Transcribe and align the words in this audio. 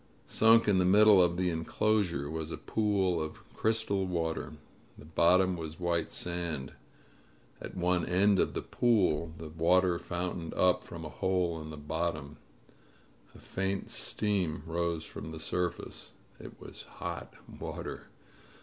Sunk 0.25 0.67
in 0.67 0.79
the 0.79 0.83
middle 0.83 1.21
of 1.21 1.37
the 1.37 1.51
enclosure 1.51 2.27
was 2.27 2.49
a 2.49 2.57
pool 2.57 3.21
of 3.21 3.47
crystal 3.53 4.07
water. 4.07 4.53
The 4.97 5.05
bottom 5.05 5.55
was 5.55 5.79
white 5.79 6.09
sand. 6.09 6.73
At 7.61 7.77
one 7.77 8.07
end 8.07 8.39
of 8.39 8.55
the 8.55 8.63
pool 8.63 9.31
the 9.37 9.49
water 9.49 9.93
f 9.97 10.09
ountained 10.11 10.55
up 10.55 10.83
from 10.83 11.05
a 11.05 11.09
hole 11.09 11.61
in 11.61 11.69
the 11.69 11.77
bottom. 11.77 12.37
A 13.35 13.37
faint 13.37 13.91
steam 13.91 14.63
rose 14.65 15.05
from 15.05 15.27
the 15.29 15.39
surface. 15.39 16.13
It 16.39 16.59
was 16.59 16.81
hot 16.97 17.35
water. 17.47 18.07